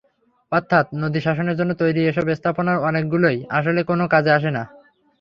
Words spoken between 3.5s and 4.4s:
আসলে কোনো কাজে